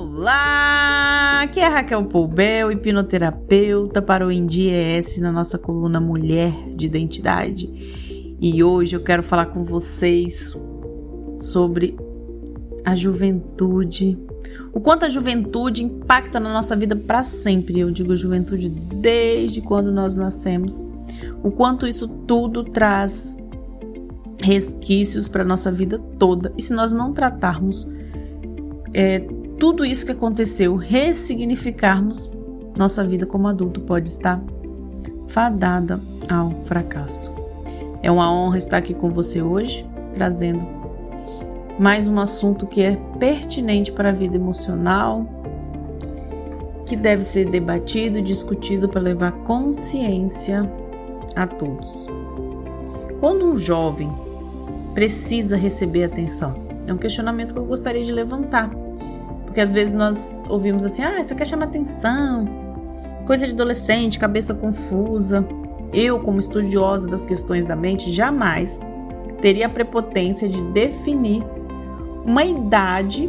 [0.00, 1.40] Olá!
[1.42, 8.36] Aqui é Raquel Poubel, hipnoterapeuta para o INDIES na nossa coluna Mulher de Identidade.
[8.40, 10.56] E hoje eu quero falar com vocês
[11.40, 11.96] sobre
[12.84, 14.16] a juventude.
[14.72, 17.80] O quanto a juventude impacta na nossa vida para sempre.
[17.80, 20.80] Eu digo juventude desde quando nós nascemos.
[21.42, 23.36] O quanto isso tudo traz
[24.40, 26.52] resquícios para nossa vida toda.
[26.56, 27.90] E se nós não tratarmos
[28.94, 29.26] é,
[29.58, 32.30] tudo isso que aconteceu, ressignificarmos
[32.78, 34.40] nossa vida como adulto, pode estar
[35.26, 37.32] fadada ao fracasso.
[38.02, 39.84] É uma honra estar aqui com você hoje,
[40.14, 40.64] trazendo
[41.78, 45.26] mais um assunto que é pertinente para a vida emocional,
[46.86, 50.70] que deve ser debatido e discutido para levar consciência
[51.34, 52.06] a todos.
[53.20, 54.10] Quando um jovem
[54.94, 56.54] precisa receber atenção?
[56.86, 58.70] É um questionamento que eu gostaria de levantar.
[59.58, 62.44] Porque às vezes nós ouvimos assim: ah, isso quer chamar atenção,
[63.26, 65.44] coisa de adolescente, cabeça confusa.
[65.92, 68.78] Eu, como estudiosa das questões da mente, jamais
[69.42, 71.44] teria a prepotência de definir
[72.24, 73.28] uma idade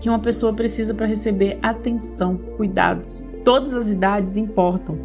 [0.00, 3.22] que uma pessoa precisa para receber atenção, cuidados.
[3.44, 4.96] Todas as idades importam,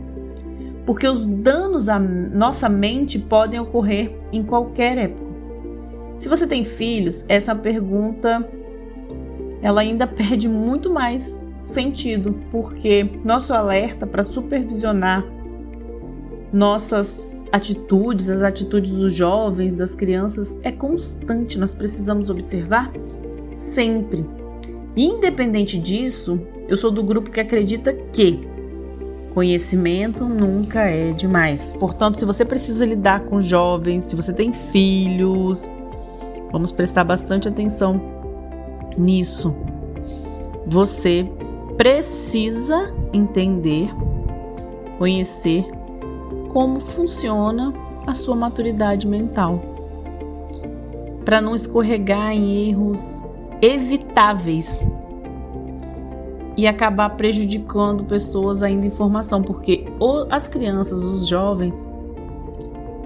[0.86, 5.28] porque os danos à nossa mente podem ocorrer em qualquer época.
[6.20, 8.48] Se você tem filhos, essa pergunta
[9.62, 15.26] ela ainda perde muito mais sentido, porque nosso alerta para supervisionar
[16.52, 21.58] nossas atitudes, as atitudes dos jovens, das crianças, é constante.
[21.58, 22.92] Nós precisamos observar
[23.56, 24.26] sempre.
[24.96, 28.48] Independente disso, eu sou do grupo que acredita que
[29.34, 31.74] conhecimento nunca é demais.
[31.74, 35.70] Portanto, se você precisa lidar com jovens, se você tem filhos,
[36.52, 38.17] vamos prestar bastante atenção
[38.98, 39.54] nisso.
[40.66, 41.30] Você
[41.78, 43.90] precisa entender,
[44.98, 45.66] conhecer
[46.50, 47.72] como funciona
[48.06, 49.60] a sua maturidade mental,
[51.24, 53.24] para não escorregar em erros
[53.62, 54.82] evitáveis
[56.56, 59.86] e acabar prejudicando pessoas ainda em formação, porque
[60.30, 61.88] as crianças, os jovens,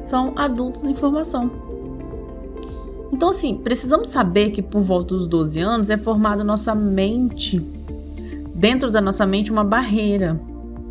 [0.03, 1.51] são adultos em formação.
[3.11, 7.59] Então, assim, precisamos saber que por volta dos 12 anos é formada nossa mente,
[8.55, 10.39] dentro da nossa mente, uma barreira,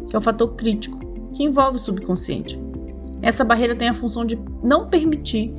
[0.09, 0.99] que é o fator crítico
[1.33, 2.61] que envolve o subconsciente.
[3.23, 5.53] Essa barreira tem a função de não permitir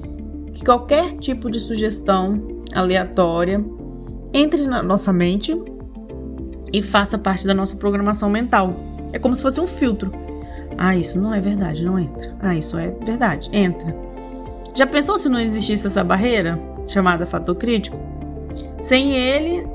[0.53, 3.63] que qualquer tipo de sugestão aleatória
[4.33, 5.55] entre na nossa mente
[6.73, 8.73] e faça parte da nossa programação mental.
[9.13, 10.11] É como se fosse um filtro.
[10.77, 12.35] Ah, isso não é verdade, não entra.
[12.39, 13.95] Ah, isso é verdade, entra.
[14.73, 17.99] Já pensou se não existisse essa barreira, chamada fator crítico?
[18.81, 19.67] Sem ele,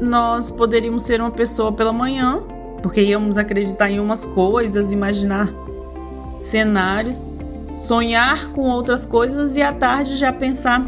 [0.00, 2.42] nós poderíamos ser uma pessoa pela manhã
[2.82, 5.52] porque íamos acreditar em umas coisas, imaginar
[6.40, 7.22] cenários,
[7.76, 10.84] sonhar com outras coisas e à tarde já pensar,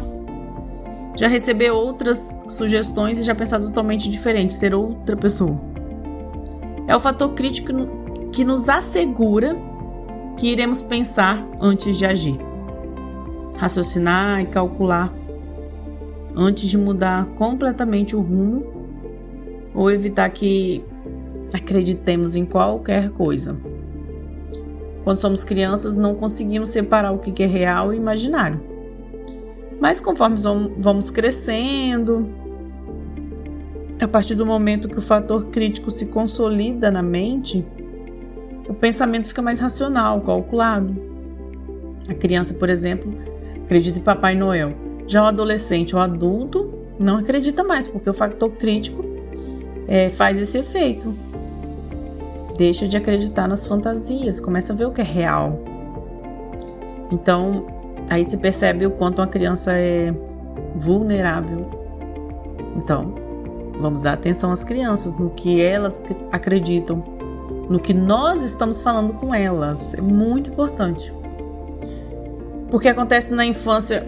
[1.15, 5.59] já receber outras sugestões e já pensar totalmente diferente, ser outra pessoa.
[6.87, 7.73] É o fator crítico
[8.31, 9.55] que nos assegura
[10.37, 12.37] que iremos pensar antes de agir,
[13.61, 15.13] raciocinar e calcular
[16.35, 18.65] antes de mudar completamente o rumo
[19.71, 20.83] ou evitar que
[21.53, 23.55] acreditemos em qualquer coisa.
[25.03, 28.59] Quando somos crianças, não conseguimos separar o que é real e imaginário.
[29.79, 30.37] Mas conforme
[30.77, 32.27] vamos crescendo,
[34.01, 37.63] a partir do momento que o fator crítico se consolida na mente,
[38.67, 40.95] o pensamento fica mais racional, calculado.
[42.09, 43.30] A criança, por exemplo,
[43.71, 44.73] acredita em Papai Noel.
[45.07, 49.05] Já o adolescente ou adulto não acredita mais, porque o fator crítico
[49.87, 51.15] é, faz esse efeito
[52.57, 55.59] deixa de acreditar nas fantasias, começa a ver o que é real.
[57.11, 57.65] Então,
[58.09, 60.13] aí se percebe o quanto uma criança é
[60.75, 61.67] vulnerável.
[62.75, 63.15] Então,
[63.79, 67.03] vamos dar atenção às crianças, no que elas acreditam,
[67.67, 69.95] no que nós estamos falando com elas.
[69.95, 71.11] É muito importante.
[72.71, 74.07] Porque acontece na infância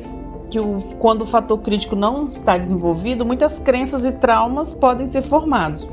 [0.50, 5.21] que o, quando o fator crítico não está desenvolvido, muitas crenças e traumas podem ser
[5.21, 5.88] formados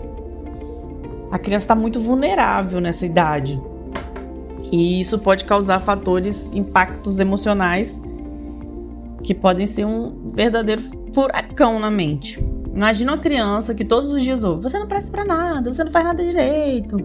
[1.30, 3.60] a criança está muito vulnerável nessa idade.
[4.72, 8.00] E isso pode causar fatores, impactos emocionais
[9.22, 10.82] que podem ser um verdadeiro
[11.14, 12.42] furacão na mente.
[12.74, 15.92] Imagina uma criança que todos os dias ouve: você não presta para nada, você não
[15.92, 16.96] faz nada direito.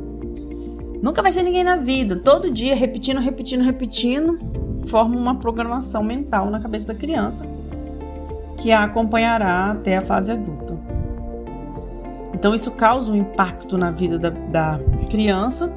[1.02, 2.16] Nunca vai ser ninguém na vida.
[2.16, 4.40] Todo dia repetindo, repetindo, repetindo,
[4.88, 7.46] forma uma programação mental na cabeça da criança
[8.58, 10.76] que a acompanhará até a fase adulta.
[12.34, 14.80] Então isso causa um impacto na vida da, da
[15.10, 15.72] criança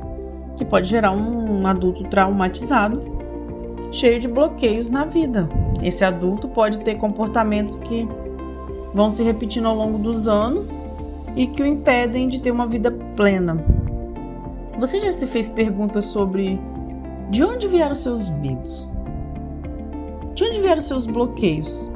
[0.57, 3.03] que pode gerar um, um adulto traumatizado,
[3.93, 5.49] cheio de bloqueios na vida.
[5.83, 8.09] Esse adulto pode ter comportamentos que
[8.93, 10.79] vão se repetindo ao longo dos anos
[11.37, 13.57] e que o impedem de ter uma vida plena.
[14.79, 16.59] Você já se fez perguntas sobre
[17.31, 18.91] de onde vieram seus medos?
[20.39, 21.91] De onde vieram seus bloqueios?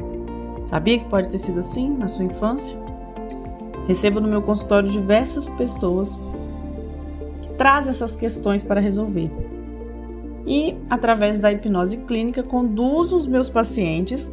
[0.66, 2.76] Sabia que pode ter sido assim na sua infância?
[3.86, 6.18] Recebo no meu consultório diversas pessoas
[7.40, 9.30] que trazem essas questões para resolver.
[10.44, 14.28] E, através da hipnose clínica, conduzo os meus pacientes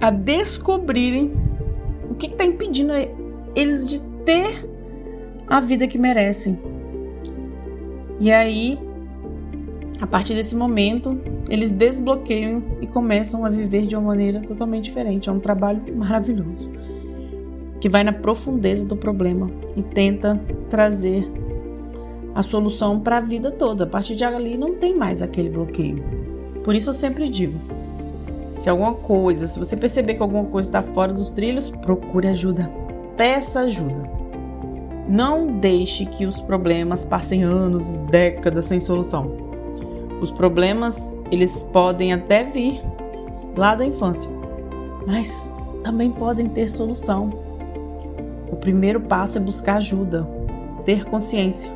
[0.00, 1.32] a descobrirem
[2.08, 2.92] o que está impedindo
[3.56, 4.64] eles de ter
[5.48, 6.56] a vida que merecem.
[8.20, 8.78] E aí
[10.00, 15.28] a partir desse momento, eles desbloqueiam e começam a viver de uma maneira totalmente diferente.
[15.28, 16.70] É um trabalho maravilhoso
[17.80, 21.26] que vai na profundeza do problema e tenta trazer
[22.34, 23.84] a solução para a vida toda.
[23.84, 26.04] A partir de ali não tem mais aquele bloqueio.
[26.62, 27.58] Por isso eu sempre digo:
[28.60, 32.70] se alguma coisa, se você perceber que alguma coisa está fora dos trilhos, procure ajuda.
[33.16, 34.16] Peça ajuda.
[35.08, 39.45] Não deixe que os problemas passem anos, décadas sem solução.
[40.20, 42.80] Os problemas, eles podem até vir
[43.56, 44.30] lá da infância,
[45.06, 47.30] mas também podem ter solução.
[48.50, 50.26] O primeiro passo é buscar ajuda,
[50.84, 51.70] ter consciência.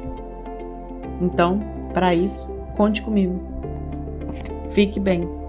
[1.20, 1.60] Então,
[1.92, 3.40] para isso, conte comigo.
[4.70, 5.39] Fique bem.